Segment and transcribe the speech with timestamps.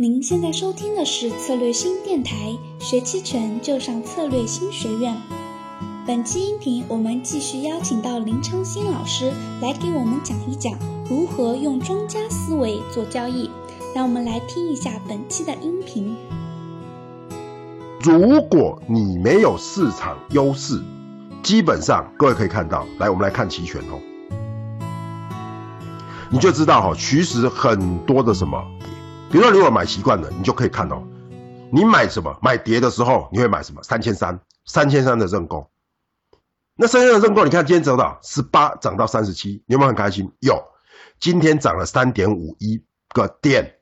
[0.00, 5.12] 您现在收听的是策略新电台，学期权就上策略新学院。
[6.06, 10.72] 本期音频我们继续邀请到林昌新老师来给我们讲一讲
[11.10, 13.50] 如何用庄家思维做交易。
[13.92, 16.14] 让我们来听一下本期的音频。
[18.00, 20.80] 如果你没有市场优势，
[21.42, 23.98] 基本上各位可以看到，来我们来看期权哦，
[26.30, 28.64] 你就知道哈，其实很多的什么。
[29.30, 31.06] 比如说，如果买习惯了，你就可以看到，
[31.70, 33.82] 你买什么买跌的时候，你会买什么？
[33.82, 35.70] 三千三，三千三的认购。
[36.74, 40.32] 那三千三的认购，你看今天走到十八，涨到三十七，你有没有很开心？
[40.40, 40.62] 有，
[41.20, 43.74] 今天涨了三点五一个点，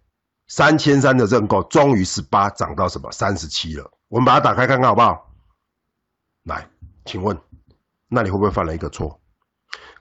[0.49, 3.89] 三千三的认购终于十八涨到什么三十七了。
[4.09, 5.33] 我们把它打开看看好不好？
[6.43, 6.69] 来，
[7.05, 7.39] 请问，
[8.09, 9.21] 那你会不会犯了一个错？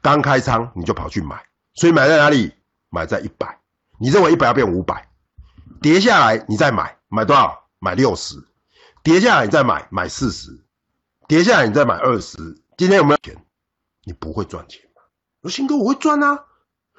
[0.02, 1.40] 刚开仓你就跑去买，
[1.76, 2.52] 所以买在哪里？
[2.90, 3.60] 买在一百，
[4.00, 5.08] 你认为一百要变五百？
[5.82, 7.68] 跌下来，你再买，买多少？
[7.80, 8.36] 买六十。
[9.04, 10.64] 跌下来，你再买，买四十。
[11.28, 12.38] 跌下来，你再买二十。
[12.78, 13.46] 今天有没有钱？
[14.04, 15.02] 你不会赚钱吗？
[15.42, 16.46] 我新哥，我会赚啊！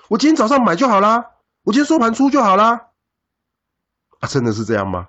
[0.09, 2.89] 我今天早上买就好啦，我今天收盘出就好啦。
[4.21, 5.09] 啊，真的是这样吗？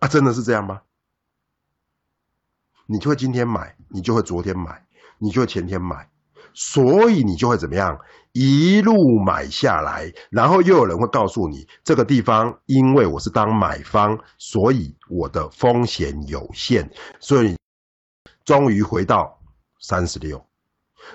[0.00, 0.82] 啊，真的是这样吗？
[2.86, 4.86] 你就会今天买，你就会昨天买，
[5.18, 6.10] 你就会前天买。
[6.60, 7.96] 所以你就会怎么样
[8.32, 17.56] 一路买下来，然后又有人会告诉你这个地方，因为我是当买方，所以我的风险有限，所以
[18.44, 19.40] 终于回到
[19.78, 20.44] 三十六，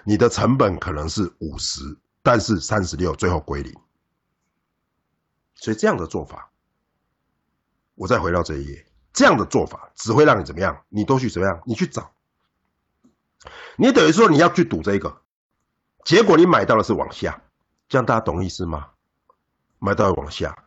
[0.05, 1.81] 你的成本可能是五十，
[2.21, 3.73] 但是三十六最后归零。
[5.55, 6.49] 所以这样的做法，
[7.95, 10.86] 我再回到这一页，这样的做法只会让你怎么样？
[10.88, 11.61] 你都去怎么样？
[11.66, 12.14] 你去找，
[13.75, 15.23] 你等于说你要去赌这个。
[16.04, 17.42] 结果你买到的是往下，
[17.88, 18.90] 这样大家懂意思吗？
[19.80, 20.66] 买到往下，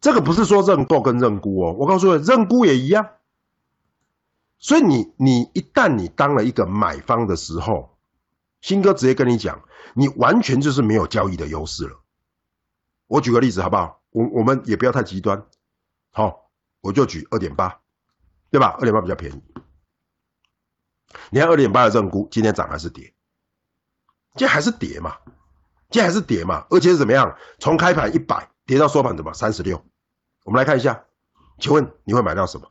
[0.00, 3.08] 这个不是说认购跟认沽哦，我告诉你，认沽也一样。
[4.58, 7.96] 所以你你一旦你当了一个买方的时候，
[8.60, 9.62] 新哥直接跟你讲，
[9.94, 11.96] 你完全就是没有交易的优势了。
[13.06, 14.00] 我举个例子好不好？
[14.10, 15.44] 我我们也不要太极端，
[16.12, 16.50] 好，
[16.80, 17.80] 我就举二点八，
[18.50, 18.76] 对吧？
[18.78, 19.42] 二点八比较便宜。
[21.30, 23.12] 你看二点八的认沽，今天涨还是跌？
[24.38, 25.16] 今天还是跌嘛，
[25.90, 27.36] 今天还是跌嘛，而且是怎么样？
[27.58, 29.84] 从开盘一百跌到收盘怎么三十六？
[30.44, 31.04] 我们来看一下，
[31.58, 32.70] 请问你会买到什么？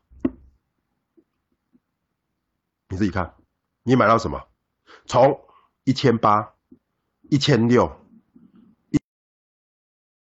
[2.87, 3.35] 你自己看，
[3.83, 4.41] 你买到什么？
[5.05, 5.41] 从
[5.83, 6.53] 一千八、
[7.29, 7.91] 一千六，
[8.91, 8.97] 一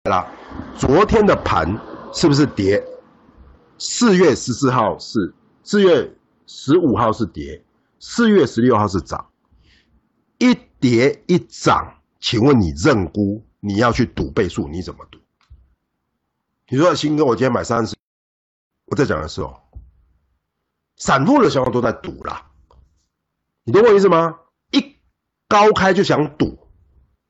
[0.09, 0.31] 啦，
[0.77, 1.77] 昨天的盘
[2.13, 2.81] 是不是跌？
[3.77, 6.15] 四月十四号是，四月
[6.47, 7.65] 十五号是跌，
[7.99, 9.29] 四月十六号是涨，
[10.37, 10.57] 一。
[10.83, 15.17] 跌一涨，请问你认沽，你要去赌倍数，你怎么赌？
[16.67, 17.95] 你说新哥，我今天买三十，
[18.87, 19.61] 我在讲的是哦，
[20.97, 22.51] 散户的想法都在赌啦，
[23.63, 24.39] 你懂我意思吗？
[24.71, 24.97] 一
[25.47, 26.67] 高开就想赌，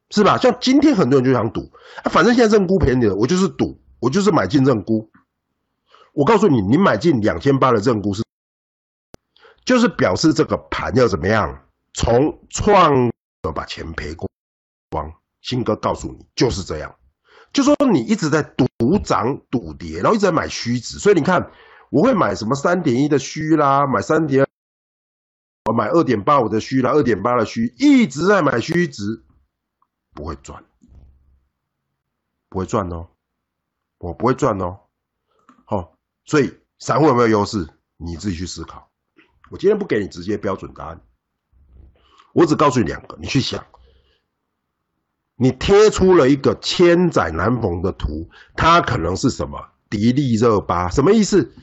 [0.10, 0.40] 是吧？
[0.40, 1.72] 像今天很多人就想赌，
[2.04, 5.12] 啊，反正现在认沽便宜了，我就是赌，我就是买进认沽。
[6.14, 8.24] 我告诉你，你买进两千八的认沽是，
[9.64, 13.13] 就是表示这个盘要怎么样，从创。
[13.44, 14.30] 要把钱赔光
[14.90, 16.96] 光，新哥告诉你就是这样，
[17.52, 18.68] 就说你一直在赌
[19.04, 21.52] 涨赌跌，然后一直在买虚值，所以你看
[21.90, 24.48] 我会买什么三点一的虚啦，买三点，
[25.66, 29.24] 我买二点八五的虚啦，二点八的虚，一直在买虚值，
[30.14, 30.64] 不会赚，
[32.50, 33.10] 不会赚哦，
[33.98, 34.80] 我不会赚哦，
[35.66, 37.68] 好，所以散户有没有优势？
[37.98, 38.90] 你自己去思考，
[39.52, 41.02] 我今天不给你直接标准答案。
[42.34, 43.66] 我只告诉你两个，你去想。
[45.36, 49.70] 你贴出了一个千载难逢的图，它可能是什么？
[49.90, 51.54] 迪丽热巴什么意思？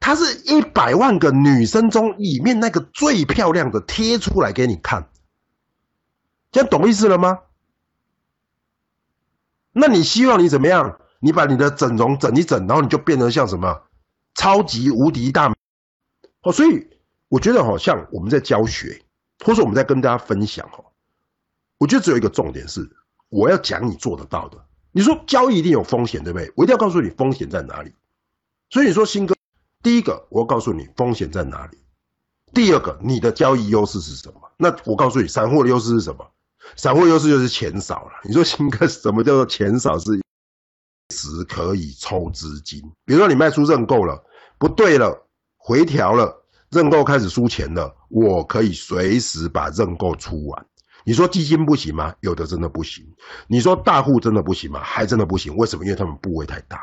[0.00, 5.10] 它是一百万个女生中里面那个最漂亮的贴出来给你看，
[6.52, 7.40] 这样懂意思了吗？
[9.72, 11.00] 那你希望你怎么样？
[11.20, 13.82] 你把你的整容整一整，然后你就变得像什么
[14.34, 15.56] 超级无敌大美？
[16.42, 16.88] 哦，所以
[17.28, 19.02] 我觉得好像我们在教学。
[19.44, 20.84] 或者我们在跟大家分享哦，
[21.78, 22.88] 我觉得只有一个重点是，
[23.28, 24.64] 我要讲你做得到的。
[24.92, 26.52] 你说交易一定有风险，对不对？
[26.56, 27.92] 我一定要告诉你风险在哪里。
[28.70, 29.34] 所以你说新哥，
[29.82, 31.78] 第一个我要告诉你风险在哪里，
[32.52, 34.40] 第二个你的交易优势是什么？
[34.56, 36.26] 那我告诉你，散户的优势是什么？
[36.76, 38.12] 散户优势就是钱少了。
[38.24, 39.98] 你说新哥，什么叫做钱少？
[39.98, 40.20] 是
[41.10, 44.22] 时可以抽资金，比如说你卖出认购了，
[44.58, 45.26] 不对了，
[45.56, 46.37] 回调了。
[46.70, 50.66] 认购开始输钱了，我可以随时把认购出完。
[51.04, 52.12] 你说基金不行吗？
[52.20, 53.04] 有的真的不行。
[53.46, 54.80] 你说大户真的不行吗？
[54.82, 55.56] 还真的不行。
[55.56, 55.84] 为什么？
[55.84, 56.82] 因为他们部位太大了。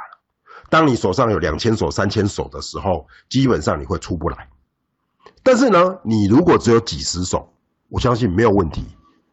[0.69, 4.49] 当你手上有两千手、三千手的时候，基本上你会出不来。
[5.43, 7.47] 但是呢，你如果只有几十手，
[7.89, 8.83] 我相信没有问题，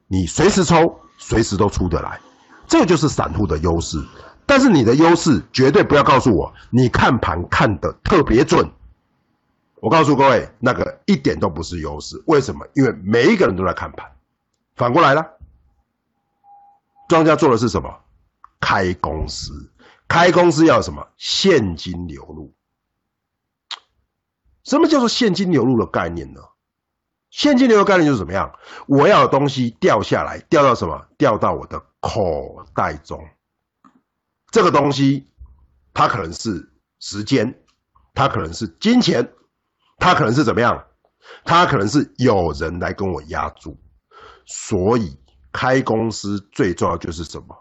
[0.09, 2.21] 你随时抽，随时都出得来。
[2.67, 3.97] 这就是散户的优势。
[4.45, 8.69] 但是你的优势绝对不要告诉我，你看盘看得特别准。
[9.83, 12.23] 我告诉各位，那个一点都不是优势。
[12.29, 12.65] 为什么？
[12.73, 14.09] 因为每一个人都在看盘。
[14.77, 15.27] 反过来了，
[17.09, 17.93] 庄家做的是什么？
[18.61, 19.73] 开公司。
[20.07, 21.05] 开公司要什么？
[21.17, 22.55] 现金流入。
[24.63, 26.41] 什么叫做现金流入的概念呢？
[27.31, 28.57] 现金流的概念就是怎么样？
[28.87, 31.09] 我要的东西掉下来，掉到什么？
[31.19, 33.21] 掉到我的口袋中。
[34.53, 35.27] 这个东西，
[35.93, 36.71] 它可能是
[37.01, 37.53] 时间，
[38.15, 39.29] 它可能是金钱，
[40.03, 40.83] 他可能是怎么样？
[41.45, 43.79] 他可能是有人来跟我压住。
[44.45, 45.17] 所以
[45.53, 47.57] 开公司最重要就是什么？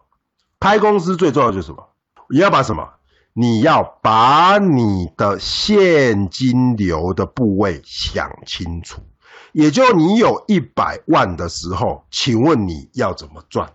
[0.59, 1.87] 开公司最重要就是什么？
[2.31, 2.89] 你要把什么？
[3.33, 8.99] 你要把你的现金流的部位想清楚。
[9.53, 13.71] 也就你有一百万的时候，请问你要怎么赚？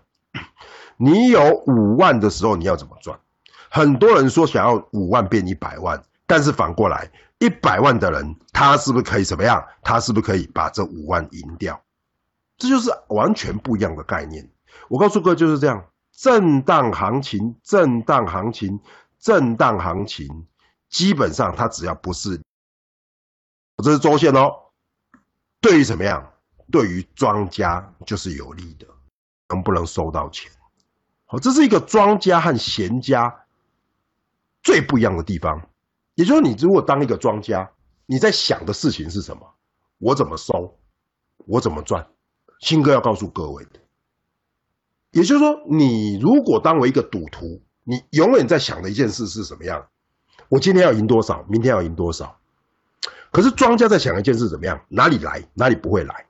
[0.97, 3.17] 你有五万的时候，你要怎么赚？
[3.69, 9.63] 很多人说想要五万变一百万，但是反过来，一百万的人他是不是可以怎么样？
[9.83, 11.81] 他是不是可以把这五万赢掉？
[12.57, 14.49] 这就是完全不一样的概念。
[14.89, 15.85] 我告诉各位就是这样。
[16.11, 18.79] 震荡行情，震荡行情，
[19.19, 20.47] 震荡行情，
[20.89, 22.41] 基本上它只要不是，
[23.83, 24.51] 这是周线哦。
[25.61, 26.33] 对于怎么样？
[26.71, 28.87] 对于庄家就是有利的，
[29.49, 30.51] 能不能收到钱？
[31.27, 33.45] 好，这是一个庄家和闲家
[34.63, 35.69] 最不一样的地方。
[36.17, 37.69] 也就是你如果当一个庄家，
[38.07, 39.53] 你在想的事情是什么？
[39.99, 40.75] 我怎么收？
[41.45, 42.07] 我怎么赚？
[42.59, 43.79] 新哥要告诉各位的。
[45.11, 49.85] 也就是说，你如果当为一个赌徒，你永远在想的一件事是什么样？
[50.49, 52.35] 我今天要赢多少，明天要赢多少？
[53.31, 54.81] 可是庄家在想一件事怎么样？
[54.89, 56.25] 哪里来，哪里不会来？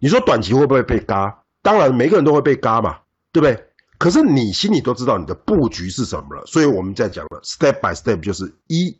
[0.00, 1.44] 你说短期会不会被嘎？
[1.62, 2.98] 当然，每个人都会被嘎嘛，
[3.30, 3.66] 对不对？
[3.98, 8.96] 可是你心里都知道你的布局是什么了，所以我们在讲了，step by step 就是一、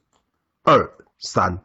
[0.69, 1.59] 二、三，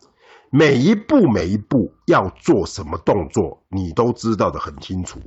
[0.50, 5.20] 每一步每一步要做什么动作，你都知道的很清楚。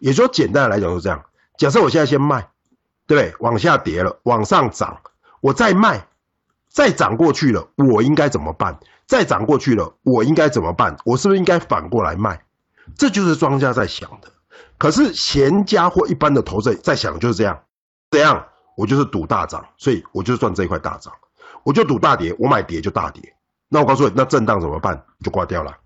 [0.00, 1.24] 也就简单来讲，就这样。
[1.56, 2.50] 假设我现在先卖，
[3.06, 3.36] 对不对？
[3.38, 5.00] 往下跌了，往上涨，
[5.40, 6.08] 我再卖，
[6.68, 8.80] 再涨过去了，我应该怎么办？
[9.06, 10.96] 再涨过去了，我应该怎么办？
[11.04, 12.42] 我是不是应该反过来卖？
[12.96, 14.32] 这就是庄家在想的。
[14.76, 17.62] 可是闲家或一般的投资在想就是这样，
[18.10, 18.44] 这样？
[18.76, 21.12] 我就是赌大涨，所以我就赚这一块大涨。
[21.64, 23.36] 我就赌大跌，我买跌就大跌。
[23.68, 25.06] 那我告诉你，那震荡怎么办？
[25.24, 25.78] 就挂掉了，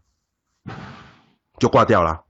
[1.58, 2.24] 就挂掉了。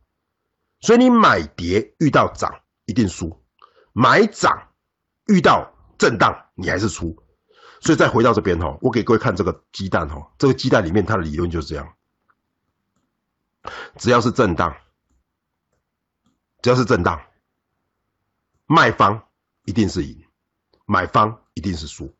[0.81, 2.61] 所以你买跌遇到涨。
[2.87, 3.43] 一定输，
[3.94, 4.69] 买涨
[5.29, 7.17] 遇到震荡你还是出，
[7.81, 11.94] 所以再回到这边哈，我给各位看这个鸡蛋哈，这个鸡蛋里面它的理论就是这样，
[13.96, 14.76] 只要是震荡，
[16.61, 17.19] 只要是震荡，
[18.67, 19.29] 卖方
[19.64, 20.23] 一定是赢，
[20.85, 22.14] 买方一定是输，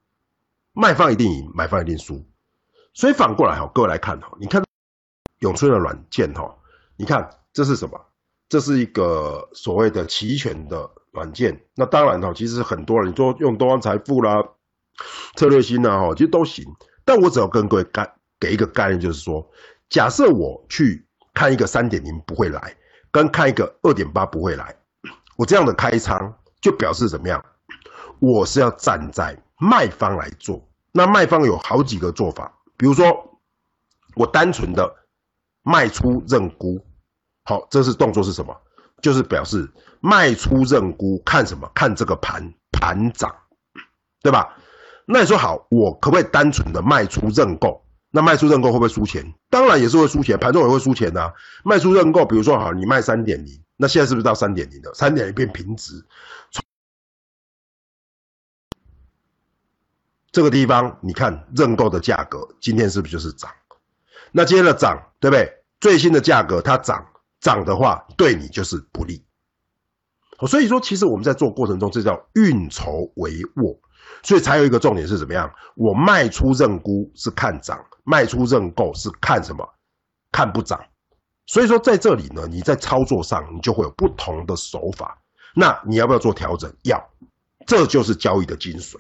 [0.75, 2.23] 卖方一定赢，买方一定输，
[2.93, 4.63] 所以反过来哈，各位来看哈，你看
[5.39, 6.53] 永春的软件哈，
[6.97, 7.99] 你看这是什么？
[8.49, 14.43] 这是一个所谓的齐全的软件，那当然哈，其实很多人说用东方财富啦、
[15.37, 16.65] 策略新啊，哈，其实都行。
[17.05, 19.49] 但我只要跟各位概给一个概念，就是说，
[19.89, 22.77] 假设我去看一个三点零不会来，
[23.13, 24.77] 跟看一个二点八不会来，
[25.37, 27.45] 我这样的开仓就表示怎么样？
[28.21, 30.63] 我是要站在卖方来做。
[30.93, 33.41] 那卖方有好几个做法，比如说
[34.15, 34.95] 我单纯的
[35.63, 36.85] 卖出认沽。
[37.45, 38.55] 好，这是动作是什么？
[39.03, 41.71] 就是表示卖出认沽，看什么？
[41.75, 43.35] 看这个盘盘涨，
[44.23, 44.57] 对吧？
[45.07, 47.85] 那你说好，我可不可以单纯的卖出认购？
[48.11, 49.35] 那卖出认购会不会输钱？
[49.51, 51.33] 当然也是会输钱，盘中也会输钱呐。
[51.65, 54.95] 卖出认购，比如说好，你卖三点零，那现在是不是到三点零了？
[54.95, 56.03] 三点零变平值，
[60.35, 63.49] 这个地方你看认购的价格今天是不是就是涨？
[64.33, 65.49] 那今天的涨，对不对？
[65.81, 67.07] 最新的价格它涨。
[67.41, 69.23] 涨的话对你就是不利，
[70.49, 73.79] 所以说其实我们在做过程中，这叫运筹帷幄，
[74.23, 75.53] 所以才有一个重点是怎么样？
[75.77, 79.69] 我卖出认沽是看涨，卖出认购是看什么？
[80.33, 80.83] 看不涨。
[81.47, 85.23] 所以说在这里呢，你在操作上你就会有不同的手法。
[85.55, 86.75] 那你要不要做调整？
[86.85, 86.99] 要，
[87.67, 88.97] 这就是交易的精髓。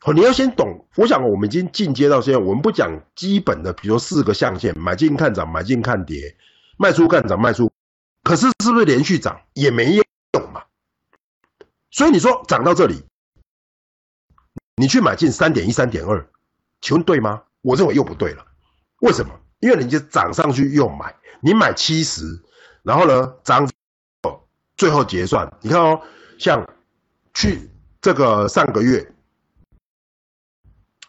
[0.00, 0.86] 好，你要先懂。
[0.96, 6.36] 我想我们已经进阶到现在，我们不讲基本的，比如说四个象限：买进看涨，买进看跌。
[6.80, 7.72] 卖出看涨，卖出，
[8.22, 10.04] 可是是不是连续涨也没用
[10.52, 10.62] 嘛？
[11.90, 13.02] 所以你说涨到这里，
[14.76, 16.24] 你去买进三点一、三点二，
[16.80, 17.42] 请问对吗？
[17.62, 18.46] 我认为又不对了。
[19.00, 19.34] 为什么？
[19.58, 22.40] 因为人家涨上去又买，你买七十，
[22.84, 23.68] 然后呢涨，
[24.76, 26.00] 最后结算，你看哦，
[26.38, 26.64] 像
[27.34, 27.68] 去
[28.00, 29.04] 这个上个月，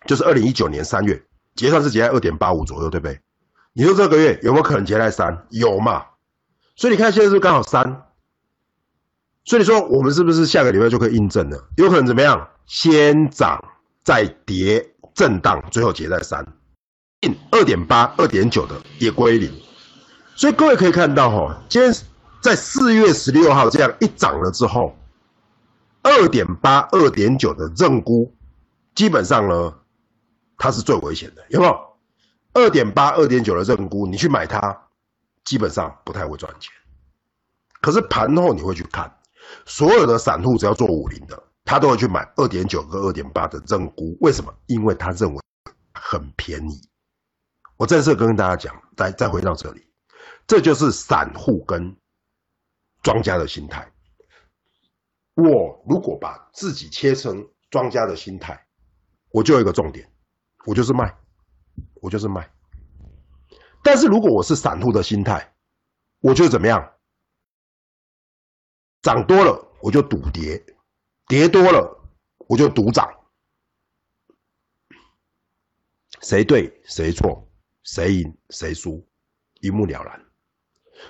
[0.10, 1.24] 就是二零一九年三月
[1.54, 3.20] 结算是结在二点八五左右，对不对？
[3.74, 5.46] 你说这个月有没有可能结在三？
[5.52, 6.04] 有嘛？
[6.76, 7.84] 所以你看现在是不是刚好三，
[9.46, 11.64] 所以你说我们是不是下个礼拜就可以印证了？
[11.78, 12.50] 有可能怎么样？
[12.66, 13.64] 先涨
[14.04, 16.44] 再跌，震荡，最后结在三。
[17.52, 19.52] 二点八、二点九的也归零，
[20.36, 21.94] 所以各位可以看到哈，今天
[22.42, 24.98] 在四月十六号这样一涨了之后，
[26.02, 28.34] 二点八、二点九的认沽，
[28.96, 29.76] 基本上呢，
[30.60, 31.90] 它是最危险的，有没有？
[32.54, 34.90] 二点八、二点九的认沽，你去买它，
[35.46, 36.72] 基本上不太会赚钱。
[37.82, 39.20] 可是盘后你会去看，
[39.66, 44.54] 所有的散户只要做五零的，他都会去买二点九跟二点八的认沽，为什么？
[44.66, 45.40] 因为他认为
[45.94, 46.90] 很便宜。
[47.78, 49.88] 我正式跟大家讲，再再回到这里，
[50.46, 51.96] 这就是散户跟
[53.02, 53.90] 庄家的心态。
[55.36, 58.66] 我如果把自己切成庄家的心态，
[59.32, 60.12] 我就有一个重点，
[60.66, 61.18] 我就是卖，
[61.96, 62.52] 我就是卖。
[63.84, 65.54] 但是如果我是散户的心态，
[66.22, 66.94] 我就怎么样？
[69.02, 70.62] 涨多了我就赌跌，
[71.28, 72.04] 跌多了
[72.48, 73.10] 我就赌涨，
[76.22, 77.48] 谁对谁错？
[77.84, 79.08] 谁赢谁输，
[79.62, 80.26] 一目了然。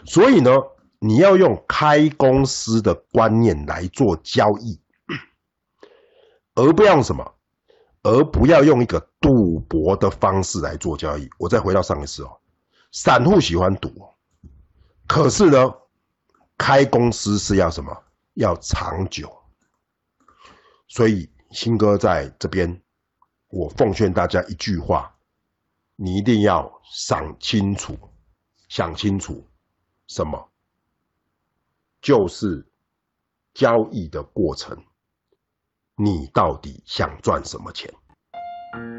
[0.06, 0.52] 所以呢，
[1.00, 4.80] 你要用开公司的观念来做交易，
[6.54, 7.39] 而不要用什么，
[8.04, 11.30] 而不要用一个赌博的方式来做交易。
[11.38, 12.40] 我再回到上一次哦，
[12.92, 13.92] 散户喜欢赌，
[15.08, 15.74] 可是呢，
[16.58, 18.04] 开公司是要什么？
[18.34, 19.32] 要长久。
[20.88, 22.82] 所以新哥在这边，
[23.50, 25.16] 我奉劝大家一句话。
[26.02, 27.94] 你一定要想清楚，
[28.70, 29.46] 想清楚，
[30.08, 30.50] 什么？
[32.02, 32.66] 就是
[33.54, 34.82] 交易的过程，
[36.02, 37.94] 你到底想赚什么钱？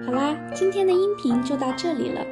[0.04, 2.22] 好啦，今天的音频就到这里了。